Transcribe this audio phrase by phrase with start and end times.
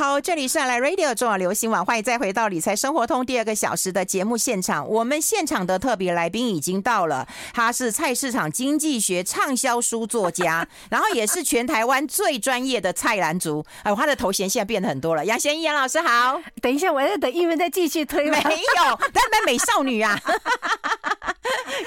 [0.00, 4.88] 好，这里是来 Radio 中广流行网，欢迎再回到理财生活通第二个小时的节目现场。
[4.88, 13.62] 我们现场的特别来宾已经到了，他是菜市场经济学畅销书作家， 然后也是全台湾最专业的菜篮族。
[13.82, 15.22] 哎，他的头衔现在变得很多了。
[15.26, 18.30] 杨贤一杨老师好，等一下，我要等英文再继续推。
[18.30, 20.18] 没有，但是美少女啊。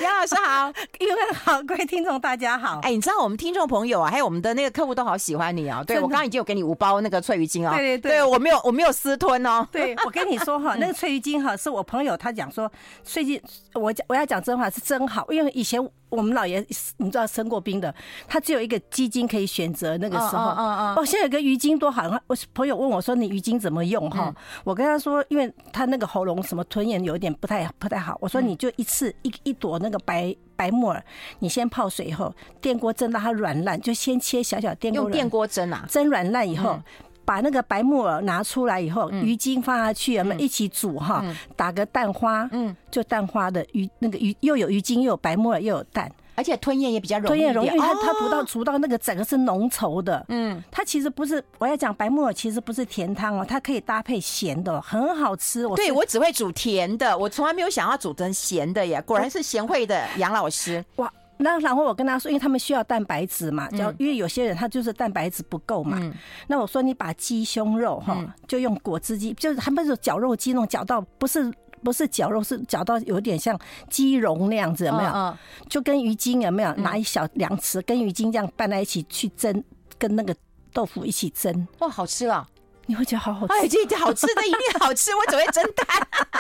[0.02, 2.80] 杨老师好，英文好，各位听众大家好。
[2.84, 5.84] 哎，你知道我们听众朋友啊，还有我们的那个客户都好喜欢你啊。
[5.84, 7.76] 对，我刚刚已经有给你五包那个翠鱼精啊。
[7.76, 8.03] 对对。
[8.04, 9.68] 对，我没有，我没有私吞哦。
[9.72, 12.72] 对，我跟你说哈， 那个翠玉金哈，是我朋友他讲说，
[13.04, 13.42] 最近
[13.74, 16.64] 我讲我要讲真话是真好，因为以前我们老爷
[16.98, 17.94] 你知道生过病的，
[18.28, 20.44] 他只有一个鸡精可以选择那个时候。
[20.44, 24.34] 哦，现在有个鱼精多好，我朋友问我说，你鱼精怎么用哈？
[24.64, 31.04] 我跟他说，因为他那个喉咙什么吞咽有点不太不太好，我说你就一次一一朵那个白白木耳，
[31.40, 35.04] 你先泡水以后，电锅蒸到它软烂，就先切小小电锅。
[35.04, 35.86] 用电锅蒸啊？
[35.90, 36.80] 蒸软烂以后。
[37.26, 41.24] 把那个白木耳拿出来以后，鱼精放下去，我们一起煮哈，
[41.56, 55.68] 打个蛋花，嗯，就蛋花的鱼那个鱼又有鱼精又有白木耳又有蛋，而且吞咽也比较容易，吞咽容易，因为它它煮到煮到那个整个是浓稠的，嗯，它其实不是我要讲白木耳其实不是甜汤哦，它可以搭配咸的，很好吃。
[55.76, 60.84] 对，我只会煮甜的，我从来没有想要煮成咸的耶，果然是贤惠的杨老师。
[60.98, 61.12] 哇。
[61.44, 66.00] 那然后我跟他说，因为他们需要蛋白质嘛，叫因为有些人他就是蛋白质不够嘛。
[66.48, 68.18] 那我说你把鸡胸肉哈，
[68.48, 75.38] 就用果汁机，就是他们是绞肉机那种绞到，不是不是绞肉，是绞到有点像鸡蓉那样子，有没有？
[75.70, 76.74] 就跟鱼精有没有？
[76.76, 79.64] 拿一小量匙跟鱼精这样拌在一起去蒸，
[79.98, 80.34] 跟那个
[80.72, 82.48] 豆腐一起蒸，哇，好吃啊！
[82.86, 85.86] 你会觉得好好吃，哎，这好吃的一定好吃，我只会蒸蛋，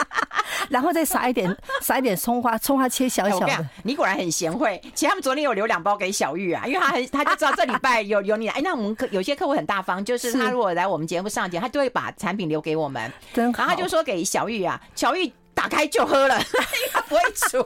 [0.69, 3.47] 然后再撒一点撒一点葱花，葱花切小小的。
[3.47, 4.81] 哎、你果然很贤惠。
[4.93, 8.53] 其实他们昨天有留两包给小玉啊，因为他很他就知道这礼拜 有有你来。
[8.55, 13.59] 哎，那我们客有些客户很大方，就是他如果来我们节目上节，他就会把产品留给我们，真好。
[13.59, 17.65] 然后他就说给小玉啊，小玉打开就喝了， 因为他不会煮。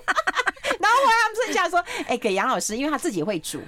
[1.05, 3.59] 他们剩下说，哎，给杨老师，因为他自己会煮。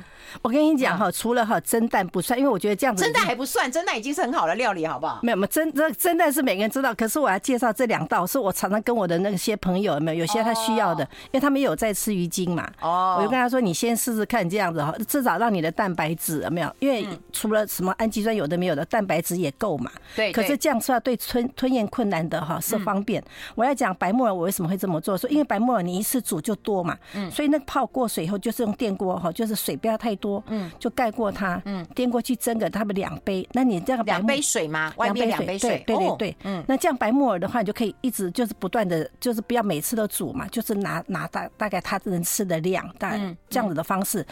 [0.44, 5.20] 我跟你讲哈，除了哈蒸蛋不算，因为我觉得这样子蒸蛋还不算，蒸蛋已经是很好的料理，好不好？
[5.24, 12.70] 没有，没有蒸这蒸蛋是每个人知道，可是我要介绍这两道，是我常常跟我的那些朋友有没有，有些他需要的，因为他们有在吃鱼精嘛。
[12.80, 16.72] 哦，我就跟他说，你先试试看这样子哈，至少让你的蛋白质有没有？
[16.78, 19.92] 因为除了什么氨基酸有的没有的，蛋白质也够嘛。
[20.16, 20.32] 对。
[20.32, 23.24] 可是这样说对吞吞咽困难的哈是方便。
[23.56, 25.18] 我要讲白木耳，我为什么会这么做？
[25.18, 26.96] 说因为白木耳你一次煮就多嘛。
[27.20, 27.32] 嗯。
[27.32, 30.44] 所以那个泡过水以后，就是用电锅哈，就是水不要太多。
[30.50, 30.70] 嗯。
[30.78, 30.88] 就。
[31.00, 34.94] 盖过它，嗯，电锅去蒸个他们两杯，那你这样两杯水吗？
[34.98, 44.26] 两杯两杯水，对对对，嗯，那这样白木耳的话，你就可以一直就是不断的，就是不要每次都煮嘛，就是拿拿大大概他能吃的量，大概这样子的方式，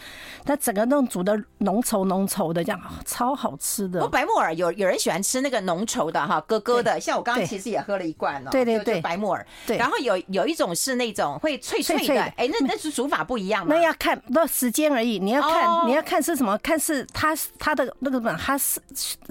[0.44, 4.02] 它整个那种煮的浓稠浓稠的，这样超好吃的。
[4.02, 17.36] 我白木耳有有人喜欢吃那个浓稠的哈，咯咯的，像我刚刚其实也喝了一罐哦，对对对，白木耳，对，然后有有一种是那种会脆脆的，哎，那那是煮法不一样嘛，那要看那时间而已，你要看你要看是什么，看是它。
[17.58, 18.80] 它的那个什么，它是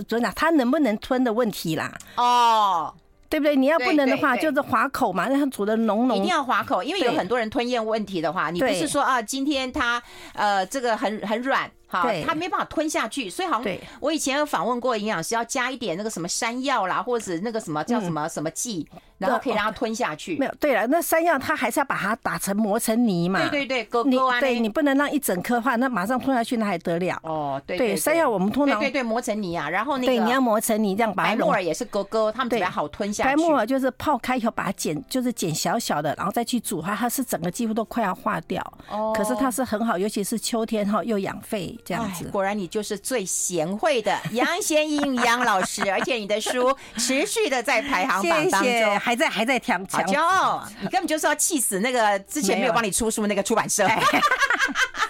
[0.08, 0.32] 怎么讲？
[0.36, 1.92] 他能不能吞的问题啦？
[2.18, 2.94] 哦，
[3.30, 3.56] 对不对？
[3.56, 6.18] 你要不能的话，就是滑口嘛，让它煮的浓浓。
[6.18, 10.02] 一定要滑口，因为有很多人吞咽问题的话，你不是说啊，今天它
[10.34, 18.88] 呃这个很很软，好，它没办法吞下去，所以好像我以前有访问过营养师，要加一点那个什么山药啦，或者那个什么叫什么什么剂。
[19.18, 20.38] 然后可以让它吞下去。
[20.38, 23.40] 没有，对了，那山药它还是要把它打成磨成泥嘛。
[23.50, 24.40] 对对对，勾勾啊。
[24.40, 27.20] 对，你不能让一整颗的话，那马上吞下去那还得了。
[27.24, 27.96] 哦，对对。
[27.96, 31.30] 山药我们通常对对磨成泥啊，然后那个对你要磨成泥这样把它。
[31.32, 33.30] 白木耳也是勾勾，它们比较好吞下去。
[33.30, 38.62] 白木耳就是泡开以后把它剪，就是剪小小的，然后再去煮它，它是整个几乎都快要化掉。
[38.88, 39.12] 哦。
[39.18, 42.26] 可是它是很好，尤其是秋天哈，又养肺这样子。
[42.26, 49.78] 果然你就是最贤惠的 杨贤英杨老师，而且你的书持续的在排行榜当中，还在还在挑。
[49.78, 50.68] 好骄傲！
[50.82, 53.88] 你根本就是要气死那个之前没有帮你出书那个出版社，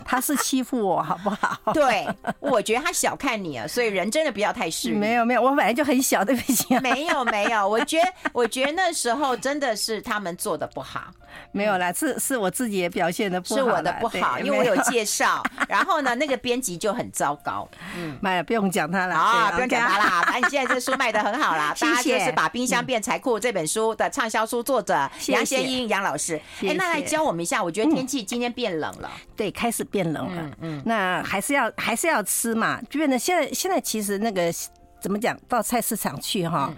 [0.04, 1.58] 他是欺负我好不好？
[1.74, 2.06] 对，
[2.42, 4.96] 我觉得他小看你啊，所以人真的不要太势利。
[4.96, 6.78] 没有没有，我本来就很小，对不起。
[6.80, 11.06] 没有没有，我觉得我觉得那时候真的是他们做的不好。
[11.52, 15.42] 没有啦，是是我自己也表现的不好，是我的不好，因为我有介绍。
[15.69, 17.68] 然后呢，那个编辑就很糟糕。
[17.95, 20.24] 嗯，妈呀，不用讲他了啊，不用讲他啦。
[20.24, 21.71] 反正你现在这书卖的很好啦。
[21.80, 27.63] 大家就是把冰箱变财库这本书的畅销书作者杨先英杨老师，哎，那来教我们一下。
[27.63, 30.51] 我觉得天气今天变冷了，对，开始变冷了。
[30.62, 34.51] 嗯，那还是要还是要吃嘛，就变得现在现在其实那个
[35.00, 36.74] 怎么讲，到菜市场去哈。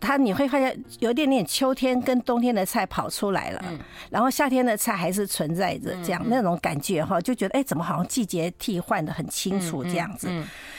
[0.00, 3.62] 它你会发现有一点点秋天跟冬天的菜跑出来了，
[4.08, 10.28] 然后夏天的菜还是存在着，这样那种感觉哈，就觉得哎，怎么好像季节替换的很清楚这样子。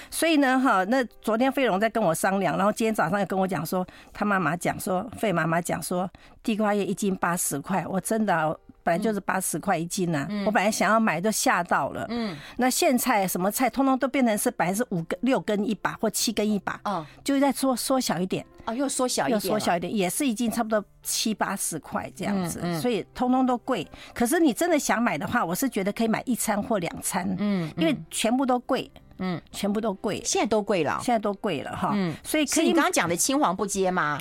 [0.10, 6.10] 所以呢哈，那昨天费龙在跟我商量，然后今天早上又跟我讲说，他妈妈讲说，费妈妈讲说，
[6.42, 8.58] 地瓜叶一斤八十块，我真的。
[8.84, 12.06] 本来就是八十块一斤呐，我本来想要买都吓到了。
[12.10, 18.46] 嗯，那苋菜什么菜，通通都变成是本来是五根六根一把或七根一把，哦，就再缩缩小一点。
[18.66, 23.88] 哦，又缩小一点，又缩小一点，也是一斤差不多七八十块这样子，所以通通都贵。
[24.14, 31.92] 可是你真的想买的话，我是觉得可以买一餐或两餐，嗯，因为全部都贵，嗯，全部都贵，现在都贵了，现在都贵了哈。
[31.96, 32.68] 嗯，所以可以。
[32.68, 34.20] 你刚刚讲的青黄不接吗？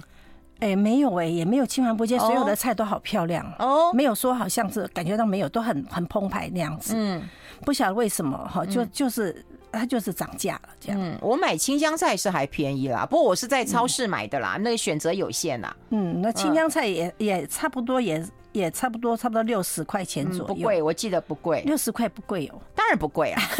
[0.61, 6.95] 哎、欸，没有哎、欸，也没有青黄不接，所有的菜都好漂亮哦，没有说好像是感觉到没有，都很很澎湃那样子。
[6.97, 7.23] 嗯，
[7.65, 11.01] 不晓得为什么哈，就就是它就是涨价了这样。
[11.01, 15.75] 嗯，我买青江菜是还便宜啦，不过我是在超市买的啦，嗯、那个选择有限啦。
[15.91, 18.19] 嗯，那青江菜也也差不多也，
[18.53, 23.43] 也也差不多差不多六十块钱左右，嗯、不贵，我记得不贵，六十块不贵哦，当然不贵啊。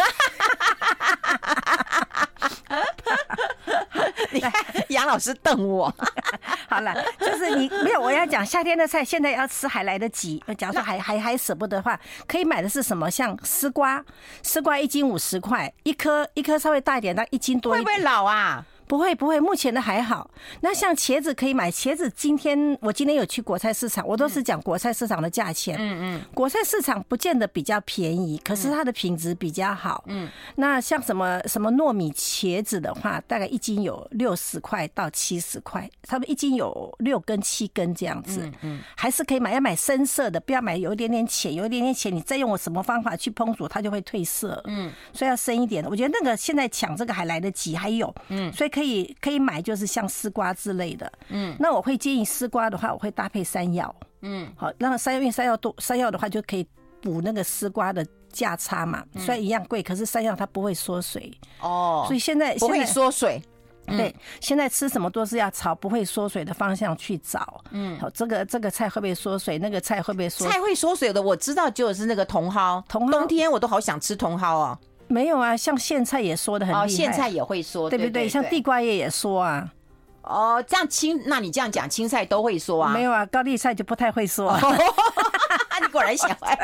[4.31, 4.53] 你看
[4.89, 5.93] 杨老师瞪我，
[6.69, 10.43] 好了，就是你没有我要讲夏天的菜，现在要吃还来得及。
[10.57, 13.11] 假如说还还还舍不得的话，可以买的是什么？
[13.11, 14.05] 像丝瓜，
[14.43, 17.85] 丝瓜一斤五十块，一颗一颗稍微大一点，那一斤多一点。
[17.85, 18.65] 会不会老啊？
[18.91, 20.29] 不会不会，目前的还好。
[20.63, 25.77] 那像茄子可以买，茄子今天我今天有去果菜市场，我都是讲果菜市场的价钱。
[25.79, 30.03] 嗯嗯，果菜市场不见得比较便宜，可是它的品质比较好。
[30.09, 38.51] 嗯，那像什么什么糯米茄子的话，大概一斤有六十块到七十块，差不多一斤有六根七根这样子。
[38.63, 44.61] 嗯，还是可以买，要买深色的，不要买有一点点浅，有一点点浅，你再用我什么方法去烹煮，它就会褪色。
[44.67, 45.89] 嗯，所以要深一点的。
[45.89, 48.13] 我觉得那个现在抢这个还来得及，还有。
[48.31, 48.80] 嗯，所以可以。
[48.81, 51.13] 可以可以买，就是像丝瓜之类的。
[51.29, 53.95] 嗯，那我会建议丝瓜的话，我会搭配山药。
[54.23, 56.67] 嗯，好，那么山药因为山药多，山药的话就可以
[57.03, 59.05] 补那个丝瓜的价差嘛。
[59.19, 61.31] 虽然一样贵，可是山药它不会缩水。
[61.61, 63.43] 哦，所以现在不会缩水。
[63.87, 67.63] 对，现在吃什么都是要朝不会缩水的方向去找。
[67.73, 69.59] 嗯，好，这个这个菜会不会缩水？
[69.59, 70.49] 那个菜会不会缩？
[70.49, 72.83] 菜会缩水的，我知道就是那个茼蒿。
[72.89, 74.79] 茼蒿，冬天我都好想吃茼蒿啊。
[75.11, 78.29] 没有啊，像苋菜也缩的很厉害，苋菜也会缩，对不对？
[78.29, 79.69] 像地瓜叶也缩啊。
[80.23, 82.93] 哦，这样青，那你这样讲，青菜都会缩啊？
[82.93, 84.57] 没有啊，高丽菜就不太会缩。
[85.81, 86.57] 你果然喜欢。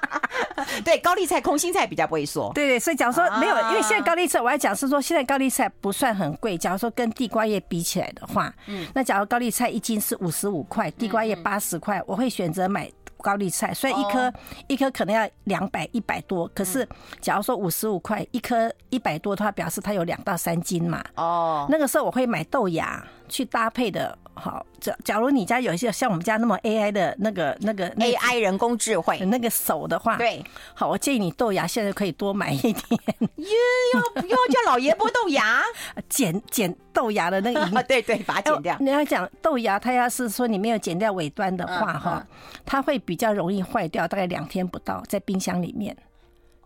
[0.84, 2.52] 对，高丽菜、空心菜比较不会缩。
[2.54, 6.56] 对对，所以假如说没有，因为现在高丽菜，我要讲是说，现在高丽菜不算很贵。
[6.56, 12.88] 假如说跟地瓜叶比起来的话，嗯，那假如高丽菜一斤是五十五块，地瓜叶八十块，我会选择买。
[13.20, 14.32] 高丽菜，所以一颗
[14.66, 16.88] 一颗可能要两百一百多，可是
[17.20, 21.04] 假如说五十五块一颗一百多的话，表示它有两到三斤嘛。
[21.14, 24.18] 哦，那个时候我会买豆芽去搭配的。
[24.40, 30.42] 好，假假如你家有一些像我们家那么 AI 的那个那个 AI 人工智慧那个手的话，对，
[30.74, 32.74] 好，我建议你豆芽现在可以多买一点。
[33.36, 33.46] 耶，
[33.94, 35.62] 要要叫老爷剥豆芽，
[36.08, 38.76] 剪剪豆芽的那个啊， 对对，把它剪掉。
[38.80, 42.26] 你要讲豆芽，它要是说你没有剪掉尾端的话，哈，
[42.64, 45.96] 它会比较容易坏掉，大概两天不到，在冰箱里面。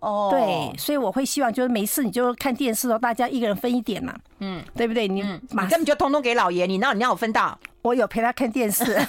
[0.04, 5.08] 哦，对，所以我会希望就是没事你就看电视哦，大家一个人分一点嘛，嗯，对不对？
[5.08, 8.84] 你马根本就通通给老爷，你那你让我分到，我有陪他看电视。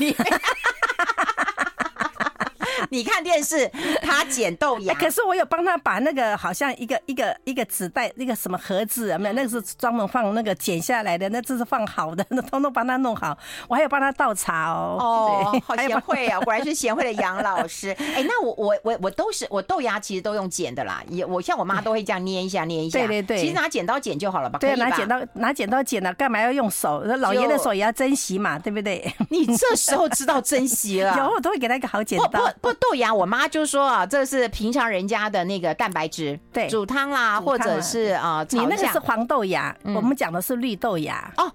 [2.95, 3.69] 你看电视，
[4.01, 4.93] 他剪豆芽。
[4.95, 9.35] 可是我有帮他把那个好像一个一个一个纸袋，那个什么盒子有没有？
[9.35, 13.37] 那个是专门放那个剪下来的，那这是放好的， 那通通帮他弄好。
[13.67, 14.97] 我还有帮他倒茶哦。
[14.99, 17.89] 哦，好 贤惠啊，果然是贤惠的杨老师。
[17.99, 22.97] 哎，那我我我我都是我豆芽其实都用剪的啦，也我像我妈都会这样捏一下捏一下。
[22.97, 23.37] 对对对。
[23.39, 24.57] 其实拿剪刀剪就好了吧？
[24.59, 27.01] 对，拿剪刀拿剪刀剪了，干嘛要用手？
[27.01, 29.13] 老爷的手也要珍惜嘛，对不对？
[29.29, 31.17] 你这时候知道珍惜了。
[31.17, 32.49] 有，我都会给他一个好剪刀。
[32.61, 32.84] 不不。
[32.89, 41.31] 豆芽，我妈就说啊，这是平常人家的那个蛋白质，对，煮汤啦，或者是啊，你那个是黄豆芽，我们讲的是绿豆芽。
[41.37, 41.51] 哦，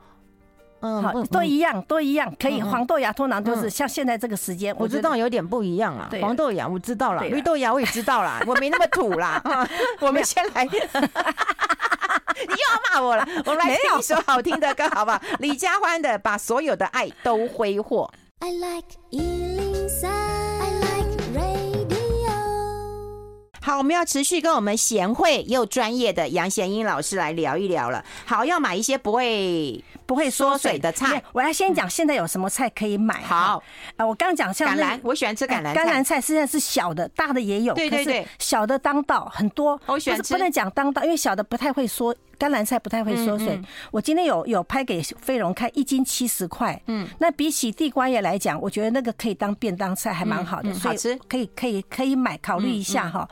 [0.81, 2.61] 嗯，好，都一样，都一样，可以。
[2.61, 6.11] 黄豆芽通常都是像现在这个时间，我知道有点不一样啊。
[6.21, 9.43] 黄豆芽我知道了，绿豆芽我也知道了， 我没那么土啦。
[10.01, 10.81] 我们先来， 你又
[12.49, 15.21] 要骂我了，我们来听一首好听的歌，好不好？
[15.39, 18.11] 李佳欢的《把所有的爱都挥霍》。
[18.43, 18.89] I like
[23.71, 28.05] 好，我们要持续跟我们贤惠又专业的杨贤英老师来聊一聊了。
[28.27, 31.23] 好，要买一些不会不会缩水的菜。
[31.33, 33.23] 我要先讲现在有什么菜可以买。
[33.23, 33.62] 好，
[33.97, 35.73] 呃，我刚刚讲像橄榄，我喜欢吃橄榄。
[35.73, 37.73] 橄榄菜现在是小的，大的也有。
[37.75, 39.81] 对对对，小的当道很多。
[39.87, 40.35] 我喜欢吃。
[40.35, 42.12] 不能讲当道，因为小的不太会缩。
[42.41, 46.81] 甘蓝菜不太会缩水，我今天有有拍给飞龙看，一斤七十块。
[46.87, 53.29] 嗯，那比起地瓜叶来讲，我觉得那个可以当便当菜，还蛮好的，好吃，可以可以可以买，考虑一下哈。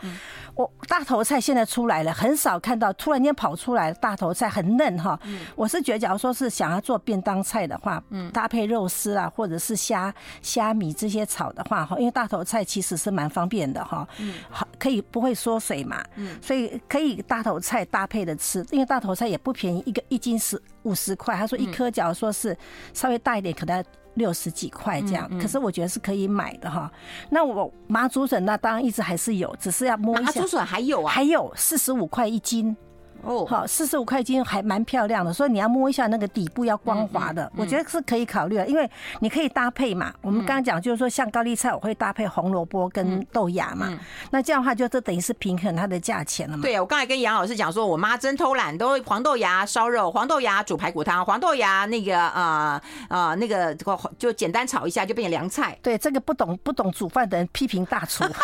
[0.55, 5.19] 我大头菜现在出来了，很少看到突然间跑出来大头菜很嫩哈。
[5.57, 10.12] 我是觉得，假如说是想要做便当菜的话，嗯，搭配肉丝啊，或者是虾
[10.43, 21.37] 虾米这些炒的话哈，因为大头菜其实是蛮方便的哈，嗯，好可以不会缩水嘛，嗯，所以可以大头菜搭配的吃，因为大头菜也不便宜，一个一斤是五十块。
[21.37, 22.57] 他说一颗，假如说是
[22.93, 25.28] 稍微大一点，可能要六十几块这样。
[25.38, 26.90] 可是我觉得是可以买的哈。
[27.31, 30.23] 那我麻竹笋那当然一直还是有，只是要摸一下。
[30.25, 31.12] 麻竹笋还有啊？
[31.12, 32.76] 还有四十五块一斤。
[33.22, 38.88] 哦，好，四十五块斤还蛮漂亮的，所以你要摸一下那个底部要光滑的，我觉得是可以考虑的，因为
[39.20, 40.12] 你可以搭配嘛。
[40.22, 43.92] 我们刚刚讲就是说，像高丽菜我会搭配红萝卜跟豆芽嘛，
[44.30, 46.62] 那这样的话就这等于是平衡它的价钱了嘛。
[46.62, 53.75] 对啊，我刚才跟杨老师讲说，我妈真偷懒，都黄豆芽烧肉，黄豆芽煮排骨汤，黄豆芽那个啊啊那个
[54.18, 55.76] 就简单炒一下就变成凉菜。
[55.82, 58.25] 对，这个不懂不懂煮饭的人批评大厨。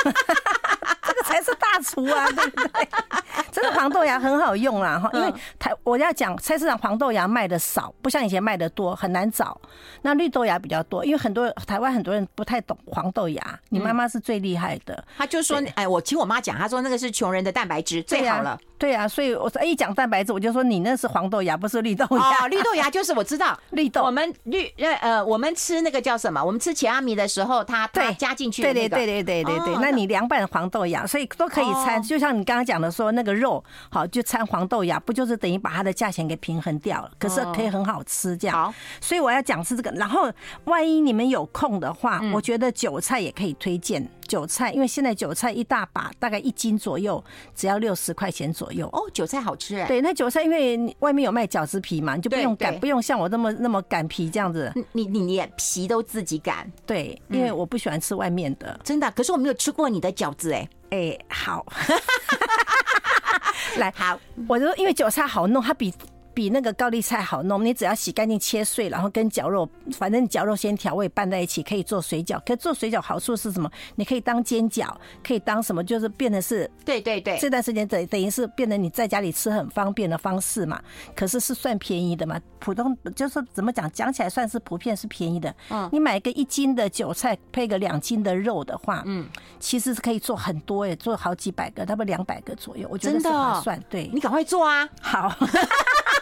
[1.27, 2.89] 才是大厨啊，对不对？
[3.51, 9.59] 这个黄豆芽很好用啦，哈，因为台我要讲菜市场黄豆芽卖的少，不像以前卖的多，很难找。
[10.03, 13.61] 那绿豆芽比较多，因为很多台湾很多人不太懂黄豆芽。
[13.71, 22.45] 你妈妈是最厉害的，她就说：“哎，我听我妈讲，她说那个是穷人的蛋白质，最好了。”对啊，所以我说一讲蛋白质，我就说你那是黄豆芽，不是绿豆芽。
[22.45, 24.03] 哦，绿豆芽就是我知道 绿豆。
[24.03, 26.43] 我们绿呃呃，我们吃那个叫什么？
[26.43, 28.63] 我们吃奇阿米的时候，它它加进去。
[28.63, 29.77] 对对对对对对对。
[29.81, 32.03] 那你凉拌黄豆芽，所以都可以掺。
[32.03, 37.11] 就像你刚刚讲的说，那个肉好就掺黄豆芽，不就是等于把它的价钱给平衡掉了？
[37.19, 38.57] 可是可以很好吃这样。
[38.57, 39.91] 好，所以我要讲是这个。
[39.93, 40.31] 然后
[40.65, 44.07] 万一你们有空的话，我觉得韭菜也可以推荐。
[44.25, 47.23] 韭菜，因为现在韭菜一大把，大概一斤左右，
[47.55, 48.89] 只要六十块钱左右。
[48.93, 49.87] 哦，韭菜好吃哎。
[49.87, 54.73] 对，那韭菜因为外面有卖饺子皮嘛，你就不用擀，不用像我那么那么擀皮这样子。
[54.93, 56.71] 你你连皮都自己擀？
[56.85, 58.79] 对，因为我不喜欢吃外面的。
[58.83, 59.11] 真的？
[59.13, 60.69] 可是我没有吃过你的饺子哎。
[60.91, 61.65] 哎，好。
[63.79, 65.93] 来，好，我就因为韭菜好弄，它比。
[66.35, 72.41] 比那个高丽菜好弄，你只要洗干净切碎，然后跟绞肉，反正绞肉先调味拌在一起，可以做水饺。
[72.45, 73.71] 可做水饺好处是什么？
[73.95, 74.93] 你可以当煎饺，
[75.27, 75.83] 可以当什么？
[75.85, 80.83] 就是变得是，对对对，这段时间等等于是变得你在家里吃很方便的方式嘛。
[81.15, 82.41] 可是是算便宜的嘛？
[82.59, 83.91] 普通就是怎么讲？
[83.93, 85.55] 讲起来算是普遍是便宜的。
[85.71, 89.29] 嗯，你买个一斤的韭菜配个两斤的肉的话，嗯，
[89.61, 92.89] 其实是可以做很多诶，做好几百个，差不多两百个左右。
[92.91, 93.81] 我觉得是划算。
[93.89, 94.89] 对，你赶快做啊！
[95.01, 95.33] 好。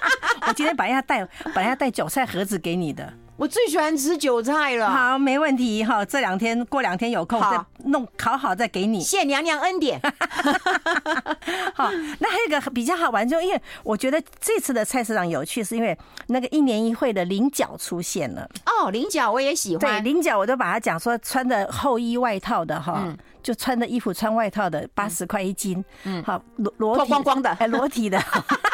[0.47, 3.13] 我今天本来要带，本来要带韭菜盒子给你的。
[3.37, 4.89] 我最喜欢吃韭菜了。
[4.89, 6.05] 好，没问题哈。
[6.05, 9.01] 这两天过两天有空再弄烤好再给你。
[9.01, 10.01] 谢娘娘恩典。
[11.75, 11.91] 好，
[12.21, 15.97] 那还有一个比较好玩，就因为我觉得这次的菜市场有趣，是因为
[16.29, 18.49] 那个一年一会的菱角出现了。
[18.67, 19.81] 哦，菱角我也喜欢。
[19.81, 25.85] 对，菱角我都把它讲说穿的厚衣外套的哈，就穿的衣服穿外套的八十块一斤。
[26.05, 28.23] 嗯，好，裸裸脱光光的，哎，裸体的。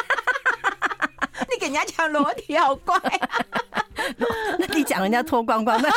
[1.69, 2.97] 人家讲裸体好怪，
[4.57, 5.87] 那你讲人家脱光光的，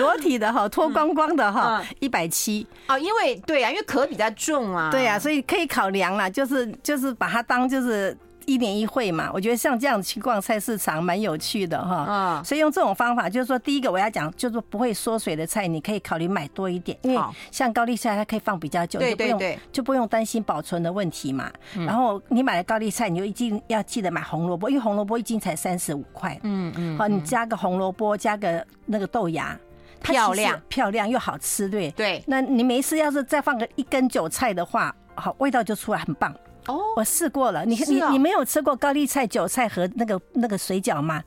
[0.00, 2.66] 裸体的哈，脱光光的哈，一百七。
[2.88, 8.16] 哦，因为对啊，因为壳比较重啊，对啊，所以可以考量啦，就是就是把它当就是。
[8.46, 12.06] 一年一会嘛，我觉得像这样去逛菜市场蛮有趣的哈。
[12.08, 19.40] 嗯，所以用这种方法，就是说，第一个我要讲，就是不会缩水的菜，你可以考虑买多一点，因为像高丽菜它可以放比较久，就不用
[19.72, 21.50] 就不用担心保存的问题嘛。
[21.74, 26.38] 然后你买了高丽菜，你就一定要记得买红萝卜，因为红萝卜一斤才三十五块。
[26.42, 29.58] 嗯嗯，好，你加个红萝卜，加个那个豆芽，
[30.02, 32.22] 漂亮漂亮又好吃，对对。
[32.26, 36.34] 那你没事，要是再放个一根韭菜的话，好，味道就出来很棒。
[36.66, 41.22] 哦，我试过了，你你你没有吃过高丽菜、韭菜和那个那个水饺吗？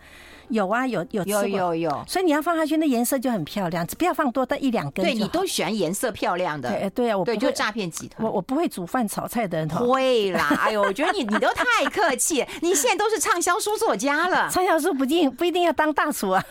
[0.49, 3.85] 有啊，有有有有有，所以你要放下去，那颜色就很漂亮。
[3.97, 5.05] 不要放多，的一两根。
[5.05, 6.69] 对，你都喜欢颜色漂亮的。
[6.69, 8.25] 对对啊，我对就诈骗集团。
[8.25, 9.67] 我我不会煮饭炒菜的人。
[9.69, 14.49] 会啦， 哎呦，我觉得你你都太客气，你现在都是畅销书作家了。
[14.51, 16.43] 畅销书不一定不一定要当大厨啊。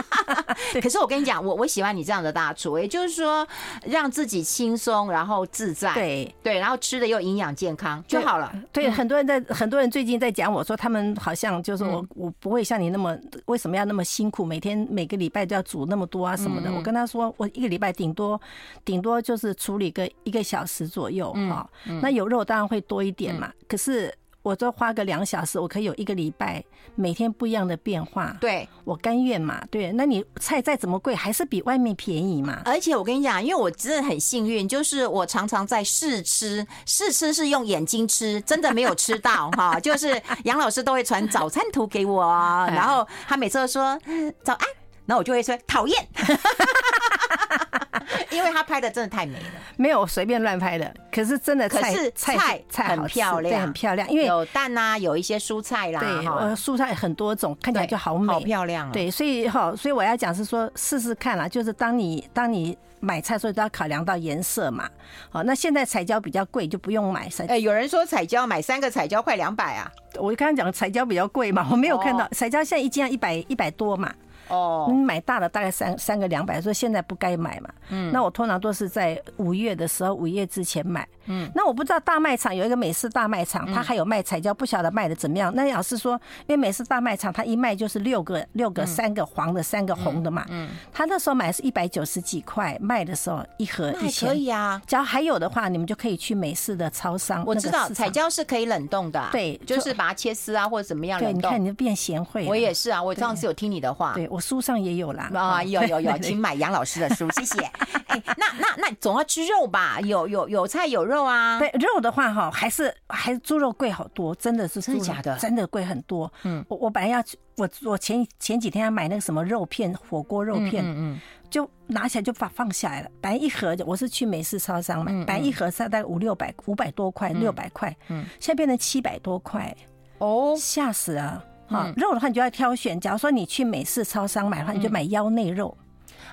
[0.82, 3.46] 可是我跟你讲，我我喜欢你这样的大厨，也就是说
[3.84, 5.92] 让自己轻松，然后自在。
[5.94, 8.52] 对对，然后吃的又营养健康就好了。
[8.72, 13.16] 对，很多人在很多人最近在讲我说他们好像就是我我不会像你那么。
[13.46, 16.72] 为什么要那么辛苦，每天每个礼拜都要煮那么多啊什么的。
[16.72, 18.40] 我跟他说，我一个礼拜顶多
[18.84, 21.68] 顶多就是处理个一个小时左右哈。
[22.00, 24.12] 那有肉当然会多一点嘛，可是。
[24.42, 26.62] 我就花个两小时，我可以有一个礼拜
[26.94, 28.36] 每天不一样的变化。
[28.40, 29.62] 对，我甘愿嘛。
[29.70, 32.62] 对，那你菜再怎么贵，还是比外面便宜嘛。
[32.64, 39.78] 而且我跟你讲，因为我真的很幸运，就是我常常在试吃，试吃是用眼睛吃，真的没有吃到哈。
[39.80, 42.22] 就是杨老师都会传早餐图给我，
[42.66, 43.98] 然后他每次都说
[44.42, 44.68] 早安，
[45.06, 46.08] 然后我就会说讨厌。
[48.30, 49.44] 因为他拍的真的太美了，
[49.76, 50.94] 没有随便乱拍的。
[51.12, 54.08] 可是真的菜，菜菜很漂亮，很漂亮。
[54.08, 58.90] 因为有蛋啊，有一些蔬菜啦，对，呃，蔬菜很多种，看起来就好美，好漂亮。
[58.92, 61.46] 对，所以哈，所以我要讲是说，试试看啦。
[61.46, 64.88] 就是当你当你买菜的时候，都要考量到颜色嘛。
[65.30, 67.28] 好，那现在彩椒比较贵，就不用买。
[67.48, 69.90] 哎，有人说彩椒买三个彩椒快两百啊！
[70.16, 74.12] 我刚刚讲彩椒比较贵嘛，我没有看到彩椒现在一斤要一百一百多嘛。
[74.48, 77.70] 哦，你买大的大概三三个两百，所以现在不该买嘛。
[77.88, 81.06] 嗯，那我通常都是在五月的时候，五月之前买。
[81.26, 85.54] 嗯，那我不知道大卖场有一个美式大卖场，它还有卖彩椒，不晓得卖的怎么样。
[85.54, 90.44] 那老师说，因为美式大卖场它一卖就是六个六个，三个黄的，三个红的嘛。
[90.48, 94.28] 嗯，他那时候买是一百九十几块，卖的时候一盒一千。
[94.28, 97.44] 可以啊，只要还有的话，你们就可以去美式的超商。
[97.46, 101.20] 我知道彩椒是可以冷冻的，对，就是把它切丝啊或者怎么样。
[101.20, 102.46] 对，你看你就变贤惠。
[102.48, 104.12] 我也是啊，我上次有听你的话。
[104.14, 105.30] 对，我书上也有啦。
[105.34, 107.60] 啊，有有有，请买杨老师的书， 谢谢。
[108.06, 110.00] 哎，那那那总要吃肉吧？
[110.00, 111.58] 有有有菜有肉啊。
[111.58, 115.36] 对，肉的话哈，还是还是猪肉贵好多，真的是真的假的？
[115.36, 116.32] 真的贵很多。
[116.44, 117.22] 嗯，我我本来要
[117.56, 121.20] 我我前前几天要买那个什么肉片，火锅肉片，嗯嗯，
[121.50, 123.10] 就拿起来就把放下来了。
[123.20, 129.76] 本来一盒我是去美式超商买，本来一盒才大概五六百五百多块，六百块，嗯，现在变成七百多块，
[130.18, 131.44] 哦，吓死了。
[131.72, 133.00] 啊，肉的话你就要挑选。
[133.00, 135.76] 假如说你去美式超商买的话，你就买腰内肉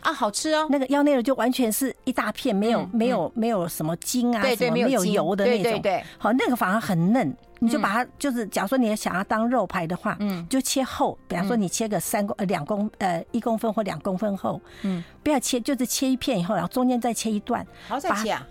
[0.02, 0.68] 啊，好吃哦。
[0.70, 5.72] 那个腰内肉就完全是一大片，没有没有没有什么筋啊，对对没有油的那种。
[5.74, 6.04] 对对。
[6.18, 11.18] 好，那个反而很嫩，你就把它就是，假如说你想要当肉排的话，嗯，就切厚。
[11.28, 17.66] 比方说你切个三公呃两公呃一公分或两公分厚，嗯，不要切，就是切一片以后，然后中间再切一段。
[17.88, 18.48] 好，再切啊？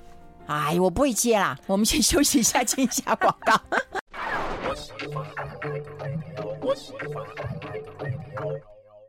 [0.46, 1.58] 哎，我不会切啦。
[1.66, 3.58] 我们先休息一下，接一下广告。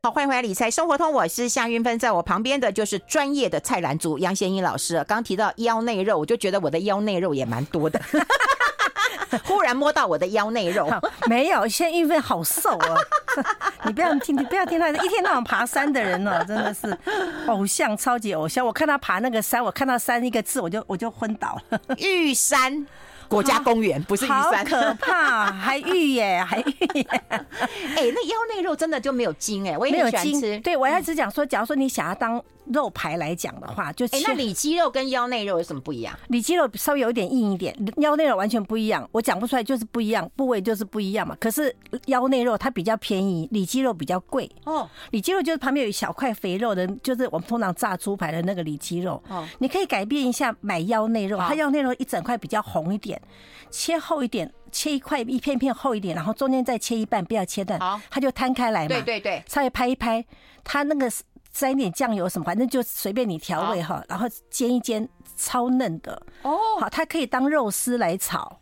[0.02, 5.04] 好，欢迎回来理财生活通，我是夏云芬，在我旁边的就是专业的菜篮族杨贤英老师。
[5.08, 8.00] 刚提到腰内肉，我就觉得我的腰内肉也蛮多的。
[9.44, 10.90] 忽然摸到我的腰内肉，
[11.28, 12.96] 没有，现在运芬好瘦啊！
[13.86, 16.98] 你不要听，你不要听他一天到晚爬山的人哦，真的是
[17.48, 18.66] 偶像，超级偶像。
[18.66, 21.80] 我看他爬那个山，我看到山一个字，我就我就昏倒了。
[21.98, 22.88] 玉山。
[23.30, 27.08] 国家公园不是玉山，好可怕， 还玉耶，还玉耶。
[27.30, 30.60] 哎，那腰内肉真的就没有筋哎，我也很喜欢吃。
[30.60, 32.44] 对，我要只讲说，假如说你想要当。
[32.70, 36.18] 肉排来讲的话，就哎，那里脊肉跟腰内肉有什么不一样？
[36.28, 39.08] 里脊肉稍微有一点硬一点，腰内肉完全不一样。
[39.12, 41.36] 我讲不出来，就是不一样，部位就是不一样嘛。
[41.40, 44.50] 可是腰内肉它比较便宜，里脊肉比较贵。
[44.66, 49.22] 哦，里脊肉就是旁边有一小块肥肉的，就是我们通常炸猪排的那个里脊肉。
[49.30, 53.20] 哦，你可以改变一下，买腰内肉，它腰内肉一整块比较红一点，
[53.72, 57.80] 切厚一点，切一块一片片厚一点，然后中间再切一半，不要切断，
[58.12, 58.90] 它就摊开来嘛。
[58.90, 60.24] 对对对，稍微拍一拍，
[60.64, 61.12] 它那个。
[61.52, 66.58] 沾一点酱油什么，反正就随便你调味哈，然后煎一煎，超嫩的哦。
[66.80, 68.60] 好，它可以当肉丝来炒，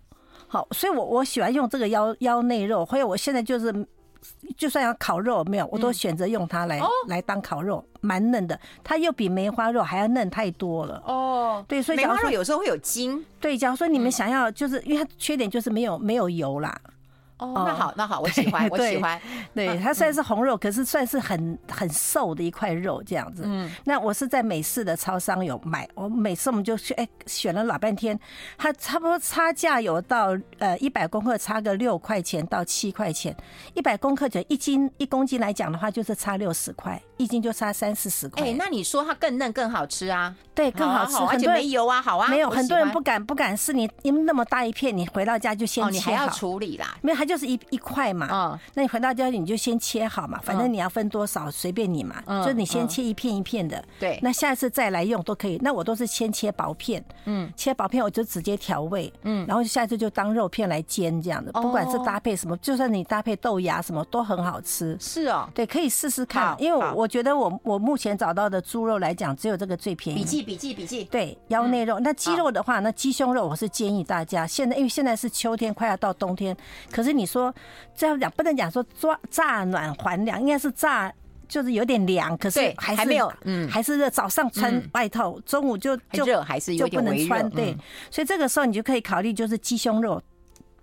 [0.48, 3.86] 好，所以我我喜欢用这个腰腰内肉，或者我现在就是
[4.58, 8.60] 就算要烤肉没有，我都选择用它来来当烤肉，蛮嫩的。
[8.84, 11.64] 它又比梅花肉还要嫩太多了哦。
[11.68, 13.24] 对，所以梅花肉有时候会有筋。
[13.40, 16.80] 对，假如说你们想要，就是因为它缺点就是没有没有油啦。
[17.40, 19.20] 哦，那好，那好，我喜欢，我喜欢。
[19.54, 23.44] 对，它虽然是红肉，可是算是很很瘦的一块肉这样子。
[23.46, 28.20] 嗯，那我是在美式的超商有买，我每次我们就去，哎，选了老半天，
[28.58, 33.36] 它差不多差价有到呃一百公克差个六块钱到七块钱，
[33.76, 38.46] 一百公克就一斤一公斤来讲的话，就是差六十块，一斤就差三四十块。
[38.46, 40.34] 哎，那你说它更嫩更好吃啊？
[40.56, 42.28] 对，更好吃，而且没油啊，好啊。
[42.30, 46.98] 没有，很多人不敢不敢试你，因为那么大一片，你回到家就先切好，你还要处理啦。
[47.02, 48.28] 没有，它就是一一块嘛。
[48.32, 48.60] 嗯。
[48.74, 52.24] 那你回到家你就先切好嘛，反正你要分多少随便你嘛。
[52.26, 52.44] 嗯。
[52.44, 53.84] 就你先切一片一片的。
[54.00, 54.20] 对。
[54.24, 55.60] 那下一次再来用都可以。
[55.62, 57.04] 那我都是先切薄片。
[57.26, 57.52] 嗯。
[57.56, 59.12] 切薄片我就直接调味。
[59.24, 59.46] 嗯。
[59.48, 64.98] 然后下一次就当肉片来煎这样的，不管是搭配什么，就算你搭配豆芽什么都很好吃。
[65.00, 65.48] 是哦。
[65.54, 66.56] 对，可以试试看。
[66.58, 70.20] 因为我我觉得我我目前找到的猪肉来讲，只有这个最便宜。
[70.20, 71.06] 笔记笔记笔记。
[71.06, 71.38] 对。
[71.48, 76.54] 腰内肉，那鸡肉的话，那鸡胸肉我是建议大家，现在因为现在是秋天，快要到冬天，
[76.92, 77.56] 可是你说
[77.96, 81.10] 这样讲不能讲说抓乍暖还凉，应该是乍
[81.48, 84.10] 就是有点凉，可是还是还没有，嗯，还是热。
[84.10, 87.50] 早上穿外套，中午就就热，还是有点微热，就不能穿。
[87.52, 87.74] 对，
[88.12, 90.22] 所以这个时候你就可以考虑，就是鸡胸肉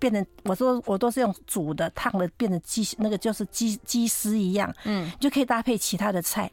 [0.05, 6.51] 变成，我说我都是用煮的、烫的，变成鸡那个就是鸡鸡丝一样，嗯，就可以搭配其他的菜。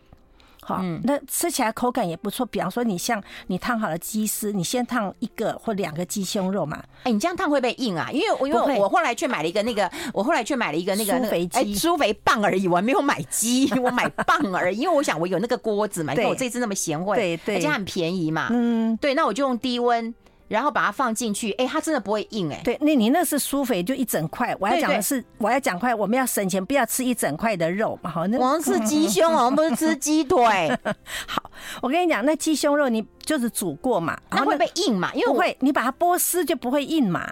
[0.64, 2.46] 好，那吃起来口感也不错。
[2.46, 6.82] 比方说，你像你烫好了鸡丝，你先烫一个或两个鸡胸肉嘛。
[7.04, 8.10] 哎，你这样烫会不会硬啊？
[8.14, 14.78] 因为我因为我后来去买了一个那个，我后来去买了一个那个舒肥鸡，猪肥棒而已，我还没有买鸡，我买棒而已。
[14.78, 18.48] 因为我想我有那个锅子嘛，因为我这次那么贤惠，对对，而且很便宜嘛。
[18.52, 20.14] 嗯，对，那我就用低温。
[20.52, 22.60] 然后把它放进去，哎，它真的不会硬哎。
[22.62, 24.54] 对，那你那是酥肥，就一整块。
[24.60, 28.12] 我要讲的是，我要讲块，我们要省钱，不要吃一整块的肉嘛。
[28.12, 30.70] 好，那我们吃鸡胸， 我们不是吃鸡腿。
[31.26, 31.50] 好，
[31.82, 35.14] 我跟你讲，那鸡胸肉你就是煮过嘛，那会不会硬嘛？
[35.14, 37.32] 因为不会，你把它剥丝就不会硬嘛。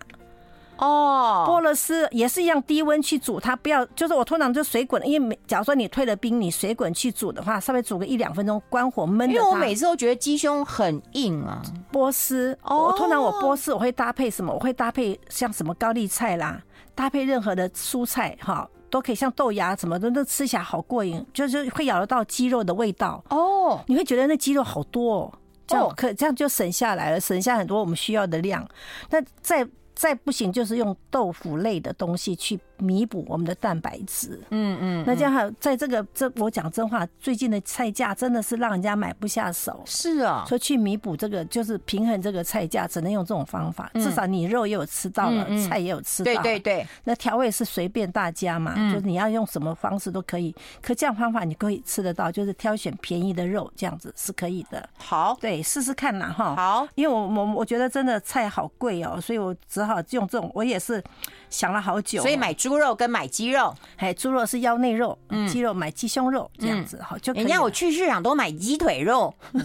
[0.79, 9.27] 哦，剥了丝也是一样，低温去煮它，不要就是我通常就水滚，因为假如说你退了冰，你水滚去煮的话，稍微煮个一两分钟，关火焖。
[9.27, 11.61] 因为我每次都觉得鸡胸很硬啊，
[11.91, 12.57] 剥丝。
[12.63, 14.53] 哦，我通常我剥丝我会搭配什么？
[14.53, 16.61] 我会搭配像什么高丽菜啦，
[16.95, 23.21] 搭配任何的蔬菜哈，都可以，像豆芽什么的，都吃起来好过瘾，就是会咬得到鸡肉的味道。
[23.29, 25.33] 哦，你会觉得那鸡肉好多哦，
[25.67, 28.65] 这样可这样就省下来了，省下很多我们需要的量。
[29.09, 29.67] 那在
[29.99, 34.39] 再不行，就是用豆腐类的东西去弥补我们的蛋白质。
[34.49, 39.81] 嗯嗯，那这样在这个这我讲真话，最近的菜价真的是让人家买不下手。
[39.85, 43.91] 是啊，所以去弥补这个就是平衡这个菜价，只能用这种方法。
[43.95, 46.33] 至少你肉也有吃到了，菜也有吃到。
[46.33, 50.55] 对对对，那调味是随便大家嘛，就是你要用什么方式都可以。
[50.81, 54.87] 可这样方法你可以吃得到，就是挑选便宜的肉，这样子是可以的。
[54.97, 56.55] 好，对，试试看呐哈。
[56.55, 60.49] 好，因为我我我觉得真的菜好贵哦，所以我只好用这种。
[60.53, 61.03] 我也是
[61.49, 69.33] 想了好久，所以买猪肉跟买鸡肉，哎，猪肉是腰内肉，鸡肉买鸡胸肉这样子哈，就人家我去市场都买鸡腿肉，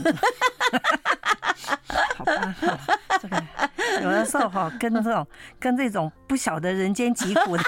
[2.17, 2.55] 好吧，
[3.21, 3.43] 这个
[4.03, 5.27] 有的时候哈，跟这种
[5.59, 7.63] 跟这种不晓得人间疾苦的，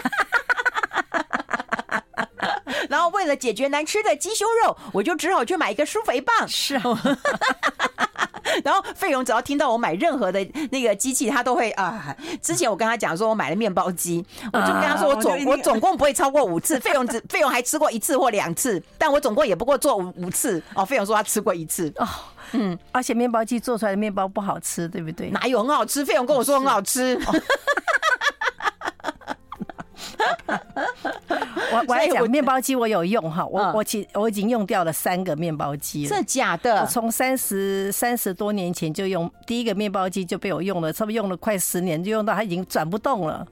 [2.88, 6.77] 然后为了解决难吃的鸡胸肉，我就只好去买一个舒肥棒，是。
[6.77, 7.18] 啊
[8.64, 10.38] 然后费勇只要听到我买任何的
[10.70, 12.14] 那个机器，他都会啊。
[12.40, 16.79] 之前我跟他讲说，我买了面包机，我就跟他说，我总我总共不会超过五次。
[16.81, 20.62] 费勇只费勇还吃过一次或两次，但我总共也不过做五五次。
[20.75, 21.92] 哦，费勇说他吃过一次。
[21.96, 22.09] 哦，
[22.53, 25.29] 嗯，而且面包机做出来的面包不好吃，对不对？
[25.31, 26.05] 哪有很好吃？
[26.05, 27.20] 费勇跟我说很好吃。
[31.73, 36.83] 我我还讲面包机，我有用哈，我我其我已经用掉了三个面包机了，这假的？
[36.83, 43.47] 我从三十三十多年前就用第一个面包机就被我用了，差不多用了快十年，就用到它已经转不动了。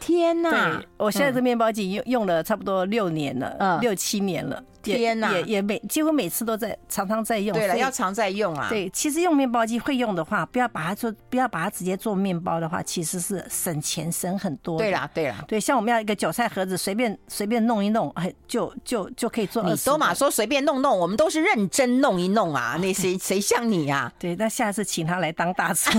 [0.00, 0.50] 天呐！
[0.78, 4.62] 对，我现在这面包机用用了差不多六年了，六七年了。
[4.96, 7.56] 天呐，也也每几乎每次都在常常在用。
[7.56, 8.68] 对了，要常在用啊。
[8.68, 14.78] 对，其实用面包机会用的话，不要把它做，不要把它直接做面包的话，其实是省钱省很多。
[14.78, 19.62] 对啦，对啦，对，像我们要一个韭菜盒子，随便随便弄一弄，哎，就就就可以做。
[19.62, 22.78] 你都嘛说随便弄弄，我们都是认真弄一弄啊。
[22.80, 24.12] 那谁谁像你啊？
[24.18, 25.90] 对，那下次请他来当大厨。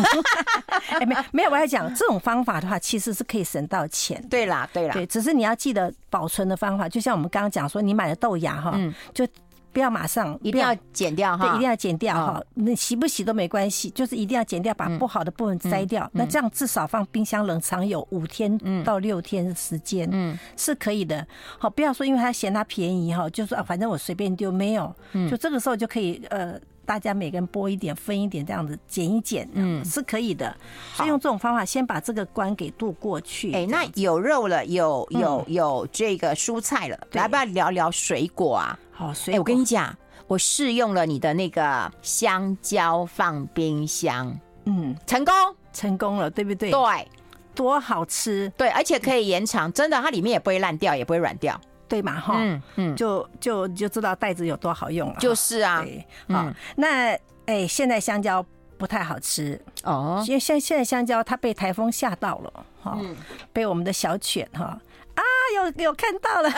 [0.89, 4.23] 哎，没没有，我要讲这种方法的话，其实是可以省到钱。
[4.29, 8.71] 对啦，对啦，对，只是你要记得保存的方法，就像我们刚刚讲说，你买的豆芽哈，
[9.13, 9.27] 就。
[9.71, 12.43] 不要马上，一定要剪掉哈，对，一定要剪掉哈。
[12.55, 16.09] 你洗不洗都没关系，就是一定要剪掉，把不好的部分摘掉。
[16.11, 21.25] 那这样至少放冰箱冷藏有五天到六天的时间，嗯，是可以的。
[21.59, 24.91] 好，不要说因为他嫌它便宜哈，就说啊，反正我随便丢，没有，
[25.29, 30.57] 就这个时候就可以呃，大家每个人拨一点，分一点，这样子剪一剪，嗯，是可以的。
[30.95, 33.53] 所以用这种方法先把这个关给渡过去。
[33.53, 38.79] 哎，那有肉了，有有有这个蔬菜了，来不要聊聊水果啊？
[38.91, 45.33] 好，所以我跟你讲，我试用了你的那个香蕉放冰箱，嗯，成功，
[45.71, 46.71] 成功了，对不对？
[46.71, 47.07] 对，
[47.53, 52.19] 多好吃，对，而且可以延长，真的，它里面也不会烂掉，也不会软掉，对嘛？
[52.19, 56.47] 哈，嗯嗯，就就就知道袋子有多好用了，就是啊，对，好，
[56.77, 58.45] 那哎，现在香蕉
[58.77, 62.97] 不太好吃哦，因为现现在香蕉它被台风吓到了，哈，
[63.51, 64.79] 被我们的小犬哈。
[65.15, 65.21] 啊，
[65.55, 66.49] 有有看到了，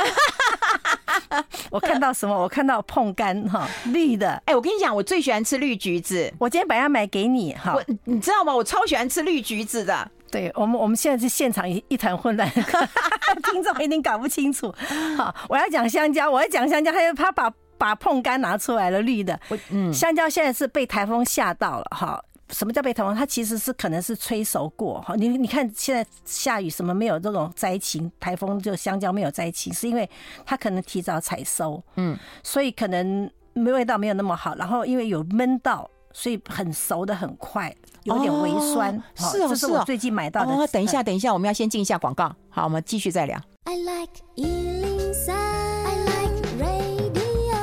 [1.71, 2.35] 我看到什么？
[2.39, 4.39] 我看到碰柑哈，绿的。
[4.45, 6.31] 哎，我跟你讲，我最喜欢吃绿橘子。
[6.37, 8.53] 我今天把它买给你哈，我你知道吗？
[8.53, 10.11] 我超喜欢吃绿橘子的。
[10.31, 12.49] 对我们，我们现在是现场一一团混乱，
[13.51, 14.73] 听众一定搞不清楚。
[15.17, 19.39] 好，我要讲香蕉，我要讲香蕉，他他把把碰柑拿出来了，绿的。
[19.69, 22.23] 嗯，香蕉现在是被台风吓到了哈。
[22.49, 23.15] 什么叫被台风？
[23.15, 25.15] 它其实是可能是催熟过哈。
[25.15, 30.09] 你你看现在下雨什么没有这种灾情，台风就香蕉没有灾情，是因为
[30.45, 34.53] 它可能提早采收，嗯，所以可能味道没有那么好。
[34.55, 38.95] 然后因为有闷到，所以很熟的很快，有点微酸。
[38.97, 40.51] 哦、是哦，这是我最近买到的。
[40.51, 42.33] 哦，等一下，等一下，我们要先进一下广告。
[42.49, 43.39] 好，我们继续再聊。
[43.65, 45.31] I like 103.
[45.31, 47.55] I like radio.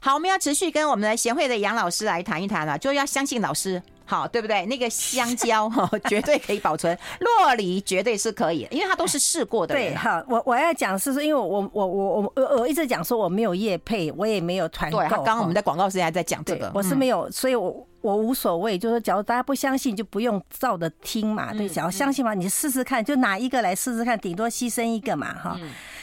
[0.00, 3.82] 好，我们要持续跟我们的贤惠的杨老师来谈一谈了，就要相信老师，
[4.12, 4.66] 好，对不对？
[4.66, 9.74] 那个香蕉 哈，绝对可以保存，洛梨绝对是可以，因为它都是试过的。
[9.74, 14.98] 对，好，我我要讲是说，因为我我我我我我一直讲说我没有业配，我也没有团购。
[14.98, 17.86] 对，刚刚我们在广告时间还在讲这个，我是没有，所以我。
[18.02, 21.54] 我无所谓，就是假如大家不相信，就不用照着听嘛。
[21.54, 25.56] 对，假如相信嘛，你试试看，就拿一个来试试看，顶多牺牲一个嘛，哈。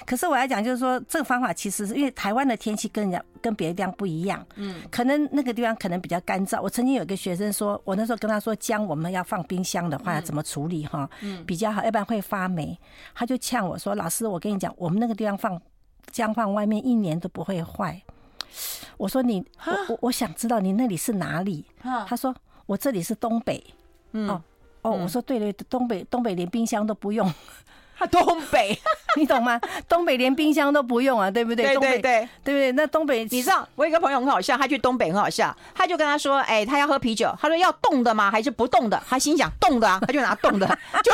[0.09, 6.59] 可是我要讲，就是说这个方法其实是因为台湾的天气跟人家跟别的地方不一样，嗯，可能那个地方可能比较干燥。
[6.59, 12.75] 我曾经有一个学生说，我那时候跟他说姜我们要放冰箱的话要怎么处理哈，嗯，比较好，要不然会发霉。
[13.13, 15.61] 他就呛我说：“老师，我跟你讲，我们那个地方放
[16.09, 18.01] 姜放外面一年都不会坏。”
[18.97, 21.63] 我说你，我我我想知道你那里是哪里？
[22.07, 23.63] 他说我这里是东北。
[24.13, 24.41] 嗯哦
[24.81, 27.31] 哦，我说对对，东北东北连冰箱都不用。
[27.99, 28.79] 他 东北，
[29.17, 29.59] 你懂吗？
[29.89, 31.65] 东北连冰箱都不用啊，对不对？
[31.65, 32.71] 对对对，对不对？
[32.71, 38.31] 那东北，你知道我有一个朋友很好笑，他去东北很好笑，他就跟他说，哎，他要喝啤酒，他说要冻的吗？
[38.31, 39.01] 还是不冻的？
[39.09, 40.65] 他心想冻的啊， 他就拿冻的，
[41.03, 41.11] 就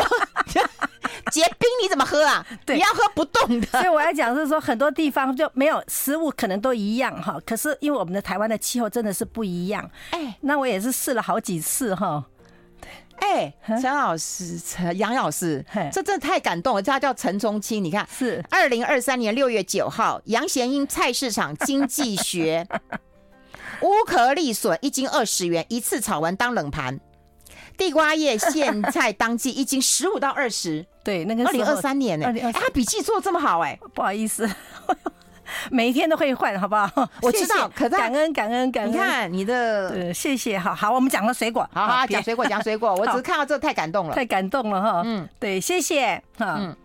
[1.32, 2.46] 结冰你怎么喝啊？
[2.68, 3.68] 你要喝不冻的。
[3.68, 9.90] 所以我要讲是说，很多地方就没有食物可能都一样哈，可是因为我们的台湾的气候真的是不一样。
[10.12, 12.24] 哎，那我也是试了好几次哈。
[13.26, 16.82] 哎，陈老师，陈杨老师，这真的太感动了。
[16.82, 22.66] 他叫陈宗清，你看，是二零二三年六月九号，杨贤英菜市场经济学
[23.82, 27.00] 乌壳利笋一斤二十元，一次炒完当冷盘。
[27.76, 30.86] 地瓜叶苋菜当季一斤十五到二十。
[31.04, 34.50] 对，那个二零二三年呢，哎，他笔记做这么好，哎，不好意思。
[35.72, 36.90] 每一天都会换，好不好？
[37.22, 38.94] 我知道，可感恩感恩感恩。
[38.94, 42.94] 你看你的，对，谢谢，好好，我们讲了水果，好好讲水果，讲水果。
[42.96, 45.02] 我只是 看到这太感动了，太感动了哈。
[45.06, 46.58] 嗯，对，谢谢哈。
[46.60, 46.76] 嗯。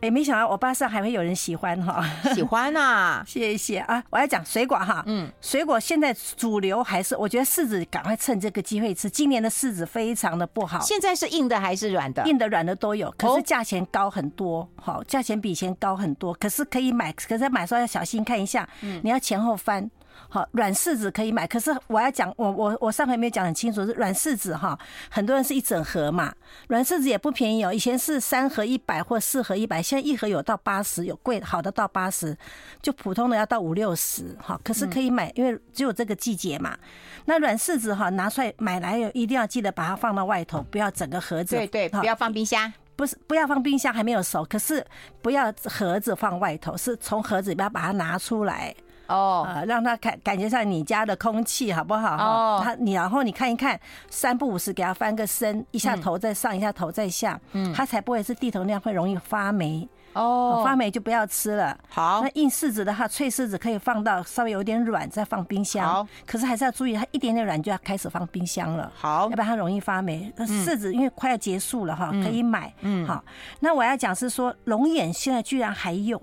[0.00, 4.02] 哎，没想到我巴上还会有人喜欢哈， 喜欢呐， 谢谢啊！
[4.10, 9.10] 我要讲水果哈，嗯，水果现在主流还是我觉得柿子，赶快趁这个机会吃。
[9.10, 12.22] 今年的柿子非常的不好，现在是硬的还是软的？
[12.26, 19.90] 硬的、软的都有，可是价钱高很多，好，价钱比以前高很多，可是可以买，可是买的时候要小心看一下，嗯，你要前后翻。
[20.28, 24.78] 好，软柿子可以买，可是我要讲，我我我上回没有讲很清楚，是软柿子哈，
[25.10, 26.34] 很多人是一整盒嘛，
[26.68, 32.36] 软柿子也不便宜哦，以前是三盒一百或四盒一百，现在一盒有到八十，有贵好的到八十，
[32.82, 36.76] 就普通的要到五六十哈，可是可以买，因为只有这个季节嘛。
[37.24, 44.84] 那软柿子哈，拿出来买来一定要记得把它放到外头，不要整个盒子，对对，不要放冰箱，不是不要放冰箱还没有熟，可是
[45.22, 48.74] 不要盒子放外头，是从盒子里边把它拿出来。
[49.08, 52.14] 哦，呃，让他感感觉上你家的空气好不好？
[52.16, 59.88] 哦，他你然后你看一看，三不五时给他翻个身，一下头再上，一下头再下，嗯，他才不会是地头那样会容易发霉。
[60.14, 61.78] 哦，发霉就不要吃了。
[61.88, 65.86] 好，那硬柿子的话，脆柿子可以放到稍微有点软再放冰箱。
[65.86, 68.90] 好，可是还是要注意，它一点点软就要开始放冰箱了。
[68.96, 70.32] 好，要不然它容易发霉。
[70.38, 72.72] 柿子因为快要结束了哈，可以买。
[72.80, 73.22] 嗯，好，
[73.60, 76.20] 那我要讲是说龙眼现在居然还有。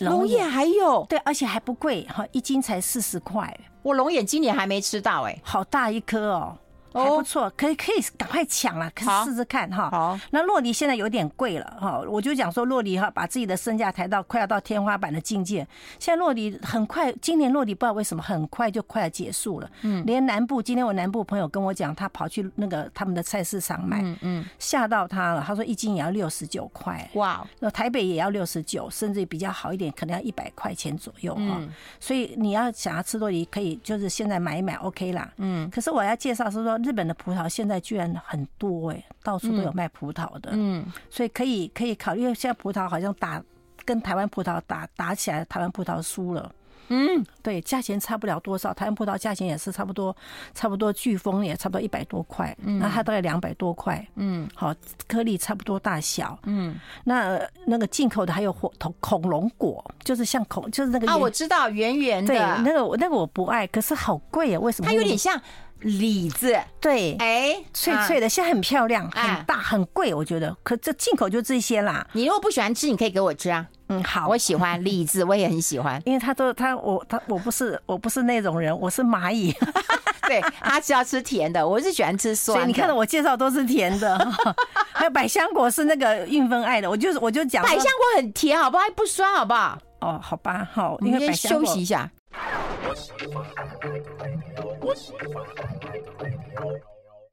[0.00, 3.58] 龙眼还有对，而且还不贵哈，一斤才四十块。
[3.82, 6.58] 我龙眼今年还没吃到哎，好大一颗哦。
[6.92, 9.90] 还不错，可以可以赶快抢了，可以试试看哈。
[9.90, 15.66] 好，那洛梨现在有点贵了哈，我就讲说洛梨哈，把自己的身价抬到快要到天花板的境界。
[15.98, 19.70] 现在洛梨很快，今年洛梨不知道为什么很快就快要结束了。
[19.82, 25.44] 嗯，连南部今天我南部朋友跟我讲，他跑去那个他们的菜市场买，嗯，吓到他了。
[25.46, 31.60] 他说一斤也要六十九块，哇，那台北也要六十九，甚至比较好一点，可能要一百块钱左右哈。
[32.00, 35.30] 所以你要想要吃洛梨，可以就是现在买一买，OK 啦。
[35.36, 36.78] 嗯，可是我要介绍是说。
[36.88, 42.22] 日本的葡萄现在居然很多哎，到处都有卖葡萄的，嗯，所以可以可以考虑。
[42.22, 43.42] 因为现在葡萄好像打
[43.84, 46.50] 跟台湾葡萄打打起来，台湾葡萄输了，
[46.88, 48.72] 嗯，对，价钱差不了多少。
[48.72, 50.16] 台湾葡萄价钱也是差不多，
[50.54, 54.74] 差不多飓风也差不多一百多块，嗯，那它大概两百多块，嗯，好，
[55.06, 56.74] 颗粒差不多大小，嗯，
[57.04, 64.88] 那那个进口的还有火头恐龙果，就是像恐就是那个啊，我知道圆圆的，对，那个那个我不爱，可是好贵啊，为什么？
[64.88, 65.38] 它有点像。
[65.80, 70.56] 李子对，哎，脆脆的，现在很漂亮，很大，很贵，我觉得。
[70.62, 72.06] 可这进口就这些啦。
[72.12, 73.66] 你如果不喜欢吃，你可以给我吃啊。
[73.88, 79.54] 嗯，好，我喜欢李子，我也很喜欢，因为他都他我他我不是我不是那种人，我是蚂蚁。
[80.26, 82.60] 对，他是要吃甜的，我是喜欢吃酸的。
[82.60, 84.18] 所以你看到我介绍都是甜的，
[84.92, 88.82] 还有百香果是那个韵芬爱的，我就我就讲百香果很甜，好不好？
[88.82, 89.78] 还不酸，好不好？
[90.00, 92.10] 哦，好吧，好，因为先休息一下。